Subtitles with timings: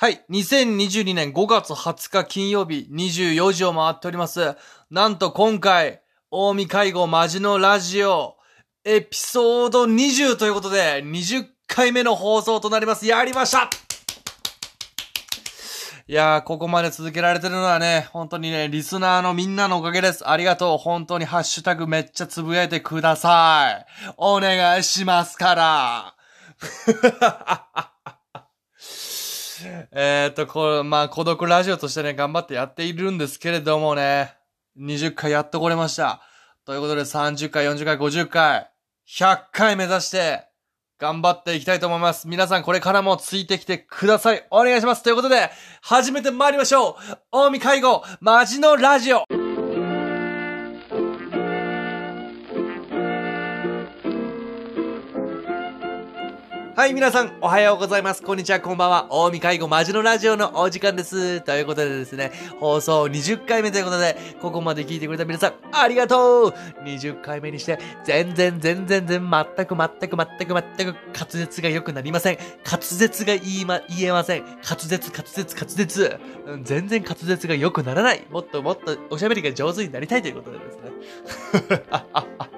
[0.00, 0.24] はい。
[0.30, 4.54] 2022年5月20日金曜日24時を回っております。
[4.92, 8.36] なんと今回、大見介護マジのラジオ、
[8.84, 13.08] エピソード20ということで、20回目の放送となります。
[13.08, 13.68] やりました
[16.06, 20.30] いやー、ここまで続けられてるのはね、本当にね、リスナーのみんなのおかげです。
[20.30, 20.78] ありがとう。
[20.78, 24.12] 本当にハッシュタグめっちゃつぶやいてください。
[24.16, 26.14] お願いしますから。
[29.92, 34.34] えっと、こう、まあ、孤独ラジオとしてね、頑張ってやっているんですけれどもね、
[34.78, 36.22] 20回やっとこれました。
[36.64, 38.70] ということで、30回、40回、50回、
[39.08, 40.48] 100回目指して、
[40.98, 42.26] 頑張っていきたいと思います。
[42.26, 44.44] 皆さんこれからもついてきてください。
[44.50, 45.02] お願いします。
[45.02, 45.50] ということで、
[45.80, 46.94] 始めて参りましょう。
[47.30, 49.37] 大見介護、マジのラジオ。
[56.78, 58.22] はい、皆さん、おはようございます。
[58.22, 59.08] こんにちは、こんばんは。
[59.10, 61.40] 大見介護マジのラジオのお時間です。
[61.40, 72.38] ということでですね、放送20回目ということで、ここまで聞いてくれた皆さん、ありがとう !20 回目にして、全然、全然、全然、全く、全く、全く、全く、滑舌が良くなりません。
[72.64, 74.44] 滑舌が言いま、言えません。
[74.44, 76.20] 滑舌、滑舌、滑舌。
[76.46, 78.24] うん全然滑舌が良くならない。
[78.30, 80.76] もっともっとおしゃべりが上手になりたいということでです
[81.72, 81.82] ね。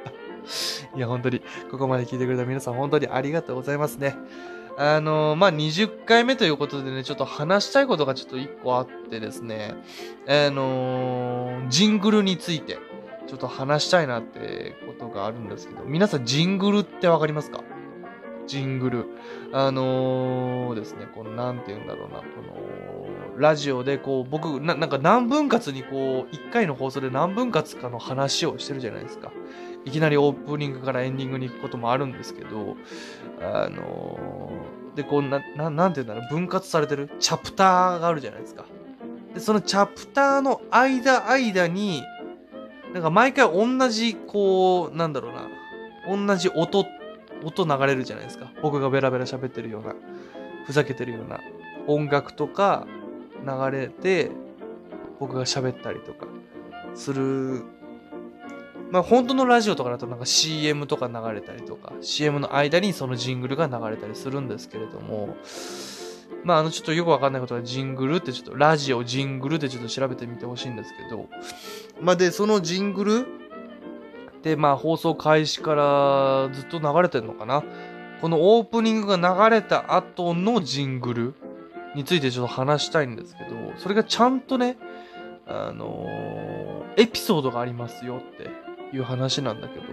[0.96, 4.16] いや、本当に、ここまで聞いてくれた皆さん、本当にありがとうございますね。
[4.78, 9.74] あのーまあ、20回目ということでね、ちょっと話したいことがちょっと1個あってですね、
[10.26, 12.78] あのージングルについて、
[13.26, 17.62] ちょっと話したいなってことがあるんですけど、皆さん、ジングルってわかりますか？
[18.46, 19.06] ジングル。
[19.52, 29.30] あのーですね、この、なんて言うんだろうな、この、ラジオでこう、僕、ななんか何分割にこう、1回の放送で何分割かの話をしてるじゃないですか。
[29.84, 32.76] いきなりオープニングからエンディングに行くこともあるんですけど、
[33.40, 38.64] あのーで、こう、な、ななんて言うんだろう、分割されてるチャプターがあるじゃないですか。
[39.34, 42.02] で、そのチャプターの間間に、
[42.92, 46.84] なんか毎回同じ、こう、なんだろうな、同じ音、
[47.44, 48.52] 音流れるじゃないですか。
[48.62, 49.94] 僕がベラベラ喋ってるような、
[50.66, 51.40] ふざけてるような
[51.86, 52.86] 音楽とか
[53.46, 54.30] 流れて、
[55.20, 56.26] 僕が喋ったりとか
[56.94, 57.62] する
[58.90, 65.36] まあ本当のラジオとかだとなんか CM とか流れたりとか、CM の間にそのジングルが流れたりするんですけれども、
[66.42, 71.28] まああのちょっとよくわかんないことはジングルってちょっとラジオジングルってちょっと調べてみてほしいんですけど、
[72.00, 73.26] まあでそのジングル
[74.38, 77.62] ってまあ放送開始からずっと流れてんのかな？
[78.20, 81.34] このオープニングが流れた後のジングル
[81.94, 84.76] についてちょっと話したいんですけど、それがちゃんとね、
[85.46, 88.50] あのーエピソードがありますよって。
[88.92, 89.84] いう話なんだけど、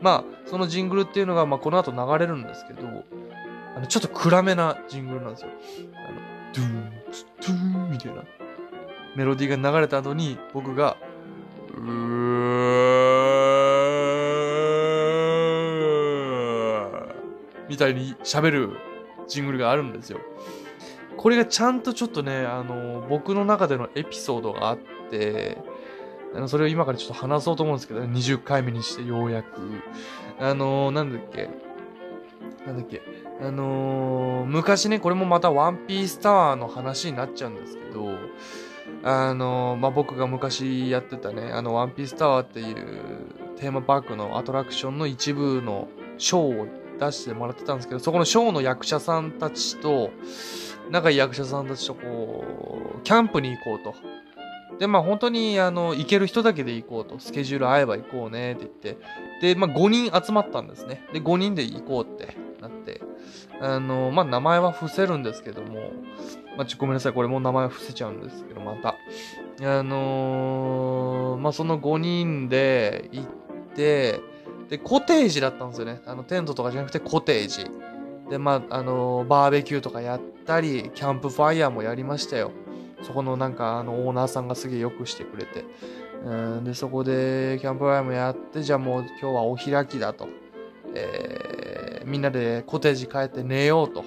[0.00, 2.86] まあ、そのジングルっていうのが、まあ、この後流れるんですけど、
[3.76, 5.48] あの、ちょっと暗めなジングルなんですよ。
[6.08, 6.18] あの、
[6.54, 6.90] ドゥーン、
[7.40, 8.22] ドゥーンみたいな
[9.16, 10.96] メロディーが流れた後に、僕が、
[11.74, 12.40] うー
[17.68, 18.70] みたいに喋る
[19.28, 20.18] ジングルがあるんですよ。
[21.16, 24.78] これがちゃんとちょっとね、あの、僕の中でのエピソードがあっ
[25.10, 25.58] て、
[26.34, 29.60] あのそれを今からちょっと話そうと思うんですけど、20回目にしてようやく。
[30.38, 31.50] あのー、なんだっけ。
[32.66, 33.02] なんだっけ。
[33.40, 38.10] あのー、昔ね、これもまたワンピースタワーの話になっちゃうんですけど、
[39.02, 42.76] あのー、まあ、僕が昔やってたね、あの、ワンピースタワーっていう
[43.56, 45.88] テーマパークのアトラクションの一部の
[46.18, 46.66] ショーを
[46.98, 50.10] 出してもらってたんですけど、そこのショーの役者さんたちと、
[50.90, 52.44] 仲いい役者さんたちとこ
[52.98, 53.94] う、キャンプに行こうと。
[54.80, 57.18] で、まあ本当に、あの、行ける人だけで行こうと。
[57.18, 59.54] スケジュール合えば行こうねって言って。
[59.54, 61.06] で、まあ5人集まったんですね。
[61.12, 63.02] で、5人で行こうってなって。
[63.60, 65.92] あの、まあ名前は伏せるんですけども。
[66.56, 67.12] まあち、ごめんなさい。
[67.12, 68.96] これもう名前伏せちゃうんですけど、また。
[69.62, 73.26] あのーまあその5人で行っ
[73.74, 74.20] て、
[74.70, 76.00] で、コテージだったんですよね。
[76.06, 77.66] あの、テントとかじゃなくてコテージ。
[78.30, 82.52] で、まあ、あのーバーベキューとかやったり、キャンプファイヤーもやりましたよ。
[83.02, 85.64] そこのなんかあのオーナーさんがすげえよくしてくれて。
[86.24, 90.28] うんで、そこでキャンプファイヤーもやって、じゃあもう今日はお開きだと。
[90.94, 94.02] えーみんなでコテージ帰って寝ようと。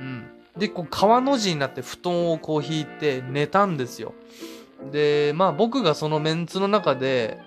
[0.00, 0.26] うん。
[0.56, 4.14] で、こう川の字になって布団をこう引いて寝たんですよ。
[4.90, 7.38] で、まあ僕がそのメンツの中で、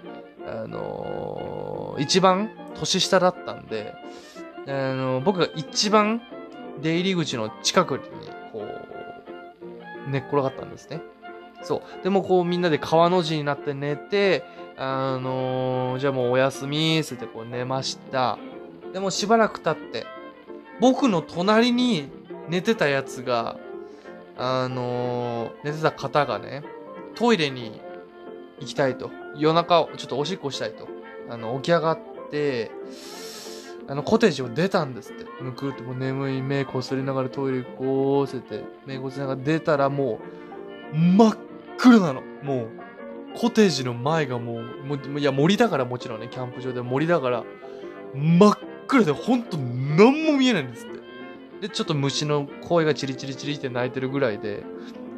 [0.48, 3.94] あのー一番年下だったんで、
[4.68, 6.22] あの僕が一番
[6.82, 8.25] 出入り口の近くに
[10.08, 11.02] 寝っ転がったんですね。
[11.64, 12.04] そう。
[12.04, 14.44] でもこうみんなで川の字になって寝て、
[14.78, 18.38] あのーじゃあもうおやすみーって言ってこう寝ました。
[18.94, 20.06] でもしばらく経って、
[20.80, 22.10] 僕の隣に
[22.50, 23.58] 寝てたやつが、
[24.38, 26.64] あのー寝てた方がね、
[27.16, 27.82] トイレに
[28.60, 29.12] 行きたいと。
[29.38, 30.88] 夜中、ちょっとおしっこしたいと。
[31.30, 32.00] あの、起き上がっ
[32.30, 32.72] て、
[33.88, 35.26] あの、コテージを出たんですって。
[35.42, 40.20] むくってもう眠い目こすりながらトイレ行こうせて、目こすりながら出たらも
[40.94, 41.38] う、真っ
[41.78, 42.22] 暗なの。
[42.44, 42.70] もう、
[43.38, 47.44] コテージの前がもう、もいや、森だからもちろんね、キャンプ場で森だから、
[48.16, 51.00] 真っ暗でほんと何も見えないんですって。
[51.68, 54.64] で、ちょっと虫の声がチリチリチリって鳴いてるぐらいで、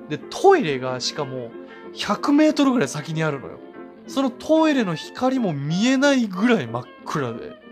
[0.09, 1.51] で、トイレがしかも
[1.93, 3.59] 100メートルぐらい先にあるのよ。
[4.07, 7.66] そのトイレの光も見えないぐらい真っ暗で、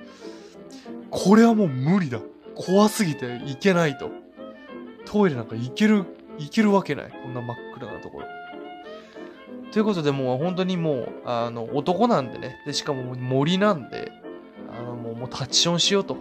[1.15, 2.19] これはもう無理だ。
[2.56, 4.12] 怖すぎて行けないと。
[5.06, 6.03] トイレなんか行ける、
[6.38, 7.12] 行けるわけない。
[7.23, 8.27] こんな真っ暗なところ。
[9.71, 12.62] ということでもう本当にもう、あの、男なんでね。
[12.65, 14.12] で、しかも森なんで、
[14.77, 16.17] あの、もう、もうタッチションしようと。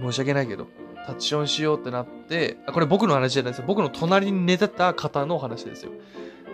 [0.00, 0.66] 申し訳ないけど、
[1.06, 3.64] タッチションしようってなって、あこれ僕の話じゃないですよ。
[3.68, 5.92] 僕の隣に寝てた方の話ですよ。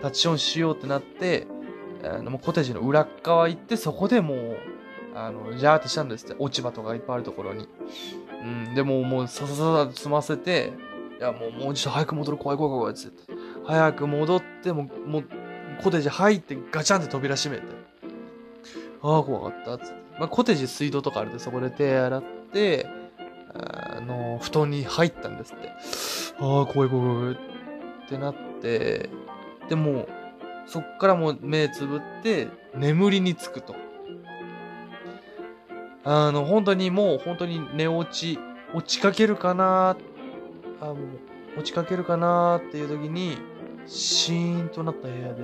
[0.03, 1.47] タッチションしようってなって、
[2.03, 4.57] あのもうコテージの裏側行って、そこでもう、
[5.13, 6.35] あの、ジャーってしたんですって。
[6.39, 7.67] 落ち葉とかいっぱいあるところに。
[8.43, 10.73] うん、でももう、ささささと済ませて、
[11.19, 13.33] いや、もう、もうちょっと早く戻る、怖い怖い怖い、つって。
[13.65, 15.23] 早く戻って、もう、もう、
[15.83, 17.63] コテージ入って、ガチャンって扉閉めて。
[19.03, 20.01] ああ、怖かった、つって。
[20.19, 22.23] まあ、コテージ水道とかあるんで、そこで手洗っ
[22.53, 22.87] て、
[23.53, 25.69] あの、布団に入ったんですって。
[26.39, 27.37] ああ、怖い怖い怖いっ
[28.07, 29.09] てなって、
[29.69, 30.07] でも、
[30.65, 33.75] そっからもう目つぶって、眠りにつくと。
[36.03, 38.39] あの、本当にもう、本当に寝落ち、
[38.73, 39.95] 落ちかけるかな
[40.79, 40.97] あ、もう、
[41.59, 43.37] 落ちかけるかなっていう時に、
[43.85, 45.43] シーンとなった部屋で、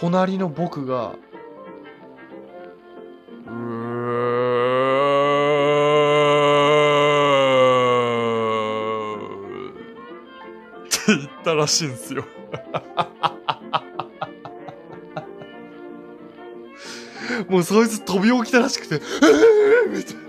[0.00, 1.14] 隣の僕が、
[3.46, 4.30] うー
[10.86, 12.24] って言ったらしいんですよ。
[17.50, 20.20] もうそいつ飛び起きたらしくて、えーみたいな。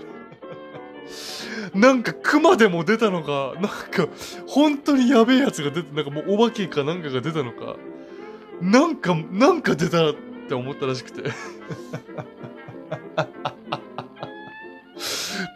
[1.88, 4.08] なんか熊でも出たのか、なんか
[4.48, 7.76] 本当にやべえやつが出て、なんかもうお化けかなんかが出たのか、
[8.60, 10.14] なんか、なんか出たっ
[10.48, 11.30] て思ったらしくて。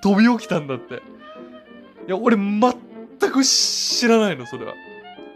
[0.02, 1.02] 飛び起きたんだって。
[2.06, 2.72] いや、俺全
[3.32, 4.74] く知らないの、それは。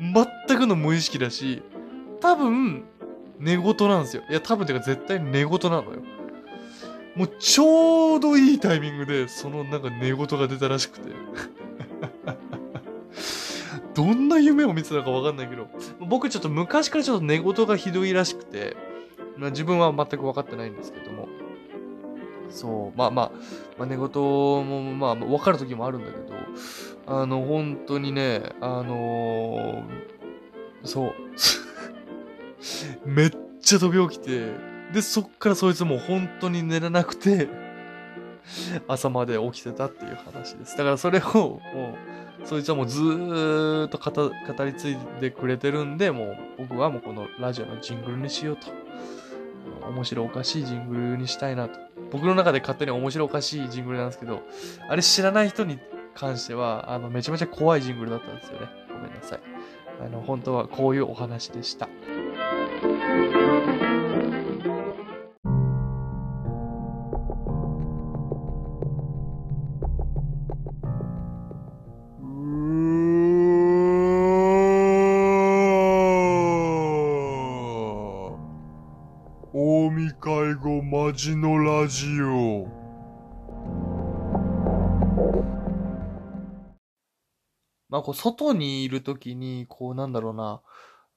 [0.01, 1.63] 全くの無意識だし、
[2.21, 2.85] 多分、
[3.41, 4.23] 寝言なんですよ。
[4.31, 6.03] いや、多分てか絶対寝言なのよ。
[7.17, 11.11] もうちょうどいいタイミングで、そのなんか寝言が出たらしくて。
[13.95, 15.67] どんな夢を見てたかわかんないけど、
[15.99, 18.77] 僕ちょっと昔からちょっと寝言がひどいらしくて、
[19.37, 21.29] まあ、自分は全く分かってないんですけども。
[22.51, 23.33] そう、まあまあ、
[23.79, 26.35] まあ、寝言もまあ分かる時もあるんだけど、
[27.07, 30.11] あの、本当にね、あのー
[30.85, 31.15] そう。
[33.05, 33.31] めっ
[33.61, 37.49] ちゃ飛び起きて、で、そっからそいつも本当に寝れなくて、
[38.89, 40.77] 朝まで起きてたっていう話です。
[40.77, 41.61] だからそれを、も
[42.45, 48.69] う、そいつはもうずーっと語り継いでくれてるんで、もう僕はもうこのラジオのジングルにしようと。
[49.89, 51.79] 面白おかしいジングルにしたいなと。
[52.11, 54.43] 僕の中で勝手に面白おかしいジングルなんですけど、
[54.89, 55.79] あれ知らない人に
[56.15, 58.69] 関しては、あの、めちゃめちゃ怖いジングルだったんですよね。
[58.89, 59.41] ごめんなさい。
[60.05, 61.89] あの、本当はこういうお話でした。
[81.11, 82.69] 護マジのラジオ
[87.89, 90.63] まあ、こう、外にいるときに、こう、なんだろうな、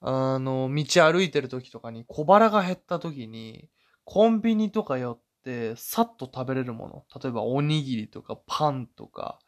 [0.00, 3.68] あの、道歩いてるときとかに小腹が減ったときに、
[4.04, 7.20] コンビニとか寄って、さっと食べれるもの。
[7.22, 9.38] 例えば、おにぎりとかパンとか、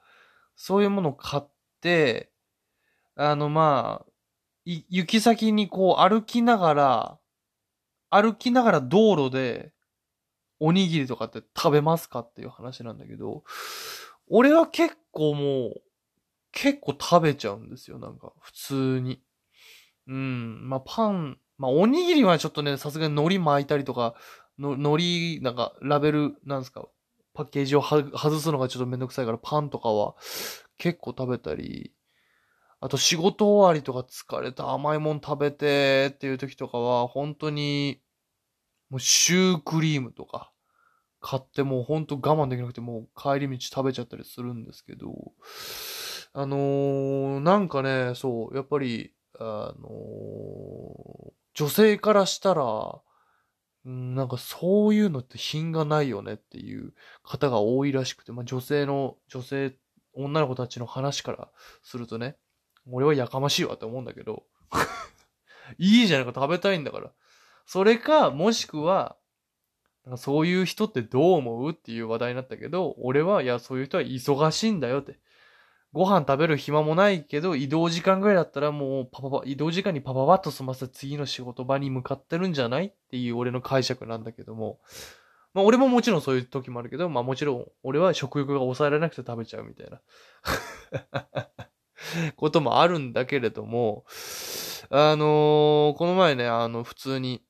[0.55, 1.43] そういうものを買っ
[1.81, 2.31] て、
[3.17, 4.13] あの、まあ、
[4.65, 7.19] 行き先にこう歩きながら、
[8.11, 9.73] 歩きながら道路で、
[10.61, 13.45] おにぎりとかって食べますかっていう話なんだけど、
[14.29, 15.83] 俺は結構もう、
[16.53, 19.23] 結構食べちゃうんですよ、なんか、普通に。
[20.07, 24.15] うん、まあ、パン、まあ、おにぎりはちょっとね、さすがに海苔巻いたりとか、
[24.59, 26.89] の海苔、なんか、ラベル、なんですか、
[27.35, 30.15] パッケージを外すのがちょっとめんどくさいから、パンとかは
[30.79, 31.93] 結構食べたり、
[32.81, 38.01] あと仕事終わりとか疲れた甘いもん食べてっていう時とかは、本当に、
[38.91, 40.53] もうシュークリームとか、
[41.21, 45.33] 買ってもうほんと我慢できなくてもう帰り道食べちゃったりするんですけど、
[46.35, 53.01] あのーなんかね、そう、やっぱり、あのー女性からしたら、
[53.87, 59.75] なんかそういうのって品がないよねっていう方が多いらしくて、まあ女性の、女性、
[60.13, 61.49] 女の子たちの話から
[61.83, 62.37] するとね、
[62.91, 64.45] 俺はやかましいわって思うんだけど、
[65.79, 67.11] いいじゃないか食べたいんだから。
[67.67, 69.17] それか、もしくは、
[70.17, 75.19] そういう人ってどう思うっていう話題になったけど、俺は、いや、そういう人は忙しいんだよって。
[75.93, 84.79] ご飯食べる暇もないけど、移動時間ぐらいだったらもうパパパ、移動時間にパパパッと済ませて次の仕事場に向かってるんじゃないっていう俺の解釈なんだけども。
[85.55, 90.03] まあ俺ももちろんそういう時もあるけど、まあもちろん俺は食欲が抑えられなくて食べちゃうみたいな
[92.37, 94.05] こともあるんだけれども、
[94.91, 97.43] あのーこの前ね、あの普通に、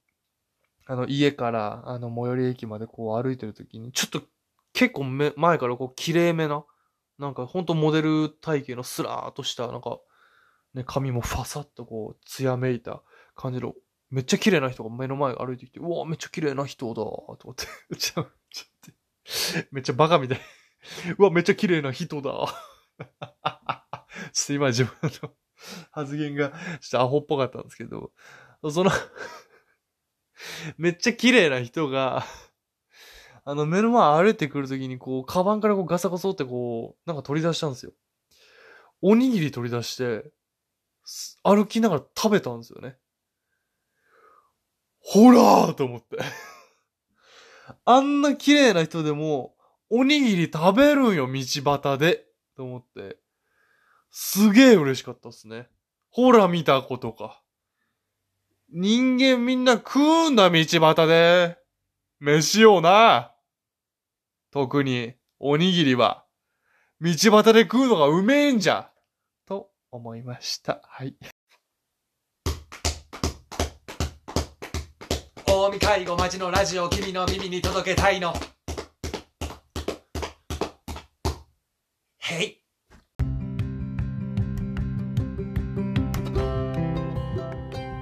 [0.87, 4.23] あの家からあの最寄り駅までこう歩いてる時に、ちょっと
[4.73, 6.65] 結構め前からこう綺麗めな、
[7.19, 9.99] なんかほんとモデル体型のスラーっとした、なんか、
[10.75, 13.03] ね、髪もファサッとこう、艶めいた
[13.35, 13.75] 感じの、
[14.11, 18.31] めっちゃ綺麗な人が目の前歩いてきて、うわめっちゃ綺麗な人だと思って、め っちゃ、ちょっと
[19.73, 20.41] めっちゃバカみたい。
[21.19, 22.31] うわめっちゃ綺麗な人だ。
[22.31, 22.49] ちょっ
[24.47, 25.33] と今自分の
[25.91, 28.13] 発言がちょっとアホっぽかったんですけど、
[28.71, 28.91] その
[30.79, 32.25] めっちゃ綺麗な人が、
[33.45, 37.93] あの、目の前歩いてくるときに、こう、カバンからこうガサゴソってこう、なんか取り出したんですよ。
[39.03, 40.33] おにぎり取り出して、
[41.43, 42.97] 歩きながら食べたんですよね。
[44.99, 46.19] ほらーと思って。
[47.85, 49.55] あんな綺麗な人でも、
[49.89, 52.27] おにぎり食べるんよ、道端で。
[52.57, 53.19] と思って。
[54.11, 55.69] すげえ嬉しかったっすね。
[56.11, 57.43] ほら見たことか。
[58.69, 61.57] 人間みんな食うんだ、道端で。
[62.19, 63.33] 飯をな。
[64.51, 66.25] 特に、おにぎりは、
[67.01, 68.91] 道端で食うのがうめえんじゃ。
[69.47, 70.81] と思いました。
[70.85, 71.15] はい。
[75.47, 78.35] 大見介護町のラジオ君の耳に届けたいの。
[82.19, 82.66] へい。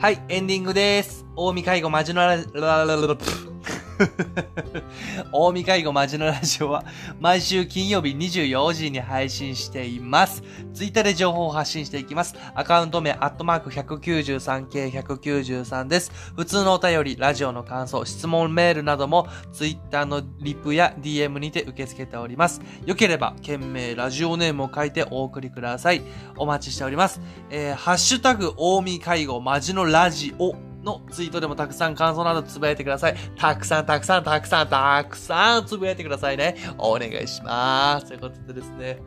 [0.04, 1.24] はい、エンディングです。
[1.34, 3.53] 大見介護マジのラ、ララララプ
[5.32, 6.84] 大見介護マジのラジオは
[7.20, 10.42] 毎週金曜日24時に配信しています。
[10.72, 12.34] ツイッターで情報を発信していきます。
[12.54, 16.12] アカウント名、アットマーク 193K193 です。
[16.36, 22.60] 普通のお便り、ラジオの感想、質問メールなどもツイッターのリプや DM にて受け付けております。
[22.84, 26.02] よければ、件名、ラジオネームを書いてお送りください。
[26.36, 27.20] お待ちしております。
[27.50, 33.16] えー、ハッシュタグ、大見介護マジのラジオのツイートでもたくさん感想などつぶやいてください。
[33.36, 36.56] たくさんたくさんたくさんたくさんつぶやいてくださいね。
[36.78, 38.06] お願いします。
[38.06, 39.00] ということでですね。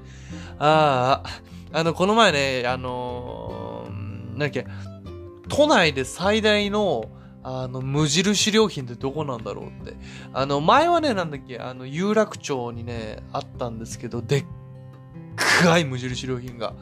[0.60, 3.92] ああ、あの、この前ね、あのー、
[4.32, 4.66] なんだっけ、
[5.50, 7.10] 都内で最大の、
[7.44, 9.96] あの、無印良品ってどこなんだろうって。
[10.34, 14.46] あの、前はね、なんだっけ、あの、有楽町にね、あったんですけど、でっ
[15.38, 16.74] かい無印良品が。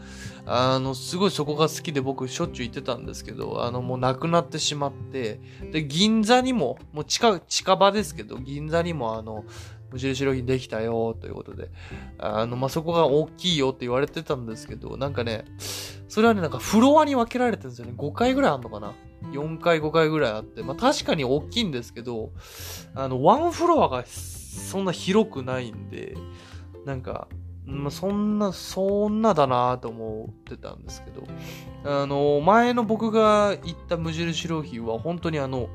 [0.47, 5.39] あの、すごいそこが好きで僕しょっちゅう行ってたんですけど、あの、もうなくなってしまって、
[5.71, 9.43] で、銀座にも、もう近、近場ですけど、銀座にもあの、
[9.91, 11.69] 無印良品できたよ、ということで、
[12.19, 15.45] あの、まあ、そこが大きいよって言われてたんですけど、なんかね、
[16.07, 17.93] それはね、なんかフロアに分けられてるんですよね。
[17.97, 18.93] 5回ぐらいあんのかな
[19.31, 22.31] ?4 回、5回ぐらいあって、まあ、確かに大きいんですけど、
[22.93, 26.15] あの、ワンフロアがそんな広くないんで、
[26.85, 27.27] なんか、
[27.65, 31.23] まあ、そんな、そんなだなと思ってたんですけど、
[31.83, 35.67] あの、前の僕が行った無印良品は本当にあの、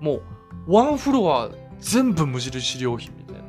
[0.00, 0.22] もう、
[0.66, 3.42] ワンフロア全部無印良品みたいな。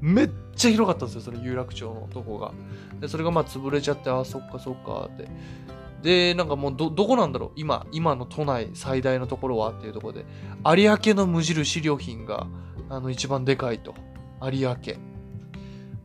[0.00, 2.52] めっちゃ広かったんですよ、その有楽町のとこが。
[3.00, 5.28] で、それがまあ潰れちゃって、あ、そっかそっかって。
[6.02, 7.52] で、なんかもうど、どこなんだろう？
[7.56, 10.26] 今、今の都内最大のところはっていうところで、
[10.64, 12.46] 有明の無印良品が、
[12.90, 13.94] あの、一番でかいと。
[14.42, 14.76] 有明。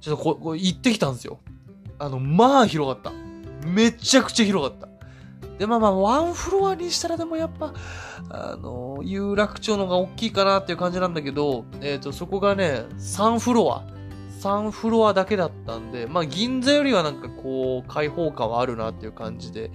[0.02, 1.40] ちょっとこ、こ行ってきたんですよ。
[2.00, 3.12] あの、まあ広かった。
[3.68, 4.90] めちゃくちゃ広かった。
[5.60, 7.74] で、まあまあ、ワンフロアにしたらでもやっぱ、
[8.30, 13.86] あの、有楽町のが大きいかなっていう感じなんだけど、えっ、と、そこがね、3フロア。
[14.42, 19.72] 3フロアだけだったんで、まあ、銀座よりはなんかこう、開放感はあるなっていう感じで、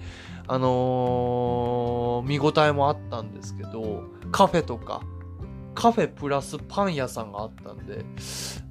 [0.49, 5.01] あのー見応えもあったんですけど、カフェとか、
[5.77, 8.03] カフェプラスパン屋さんがあったんで、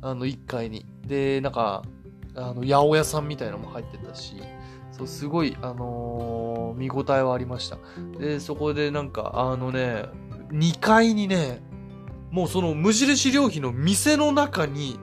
[0.03, 0.85] あの、1階に。
[1.07, 1.85] で、なんか、
[2.35, 4.35] あの、八百屋さんみたいなのも入ってたし、
[4.91, 7.79] そう、すごい、あのー見応えはありました。
[8.19, 10.07] で、そこでなんか、あのね、
[10.51, 11.63] 2階にね、
[12.33, 14.99] もうその無印良品の店の中に、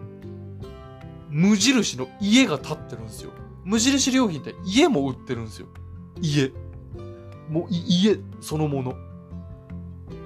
[1.29, 3.31] 無印の家が建ってるんですよ。
[3.63, 5.67] 無印良品って家も売ってるんですよ。
[6.22, 6.51] 家。
[7.50, 8.93] もう家そのもの。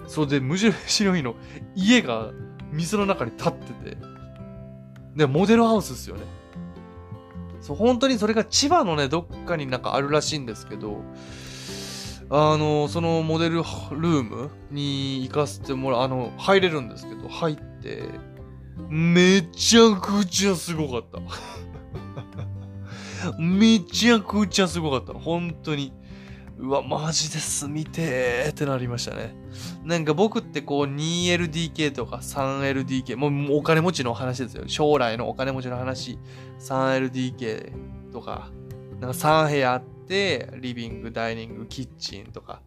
[0.07, 1.35] それで無印良品の
[1.75, 2.31] 家が
[2.71, 3.97] 水の中に立ってて、
[5.15, 6.23] で、モデルハウスですよね。
[7.61, 11.01] そう、本当にそれが千葉のね、どっかになんかあるらしいんですけど、
[12.29, 18.03] あの、そのモデルルームに行かせてもらう、あの、入れるんですけど、入って、
[18.89, 21.19] めちゃくちゃすごかった。
[23.39, 25.13] めちゃくちゃすごかった。
[25.13, 25.93] 本当に。
[26.59, 29.35] うわ、マジで住みてーってなりましたね。
[29.83, 34.63] なんか僕ってこう 2LDK とか 3LDK、もうお金持ちの話ですよ。
[34.67, 36.17] 将来のお金持ちの話。
[36.59, 38.49] 3LDK とか、
[38.99, 42.61] なんか3部屋あって、リビング、ダイニング、キッチンとか。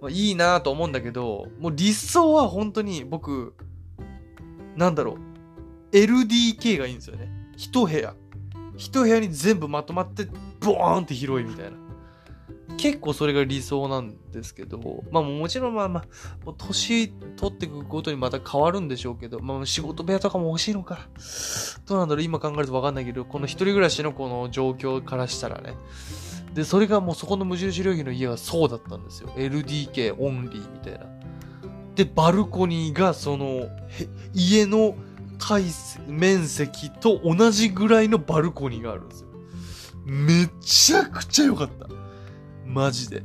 [0.00, 3.54] まあ、いいなと思うんだけど、もう理想は本当に僕、
[4.76, 5.18] なんだろ
[5.92, 5.96] う。
[5.96, 7.28] LDK がいいんですよね。
[7.56, 8.14] 一部屋。
[8.76, 10.26] 一部屋に全部まとまって、
[10.60, 11.85] ボーンって広いみたいな。
[12.76, 16.04] 結構それが理想なんですけど、まあもちろんまあま
[16.46, 21.08] あ、年取っていくごとにまた変わるんでしょうけど、まあ仕事部屋とかも欲しいのか。
[21.86, 25.74] どうなんだろう今考えるとわかんないけど、この一人暮らしのこの状況からしたらね。
[26.54, 29.28] で、それがもうそこの無印良品の家はそうだったんですよ。
[29.36, 31.06] LDK オンリーみたいな。
[31.94, 33.68] で、バルコニーがその、
[34.34, 34.96] 家の
[35.38, 35.64] 体
[36.06, 39.28] 面積と同じぐらいのバルコニーがあるんですよ。
[40.04, 41.88] めちゃくちゃ良かった。
[42.76, 43.22] マジで。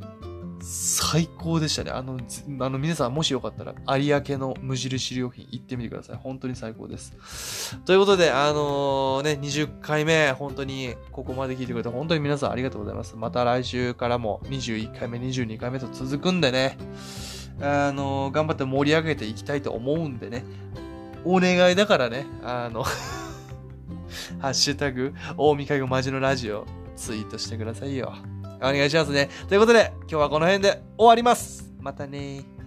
[0.62, 1.92] 最高でしたね。
[1.92, 2.18] あの、
[2.60, 6.16] あの皆さんもしよかったら、有明の無印良品行ってみてください。
[6.18, 7.78] 本当に最高です。
[7.84, 13.16] ということで、あのね、20回目、本当にここまで聞いてくれて、本当に皆さんありがとうございます。
[13.18, 16.78] また来週からも21回目、22回目と続くんでね、
[17.60, 20.44] あの頑張って盛り上げていきたいと思うんでね、
[21.26, 22.84] お願いだからね、あの、
[24.40, 26.66] ハッシュタグ、大見介護マジのラジオ、
[26.96, 28.14] ツイートしてくださいよ。
[28.62, 29.30] お願いしますね。
[29.48, 31.72] ということで、今日はこの辺で終わります。
[31.80, 32.61] またね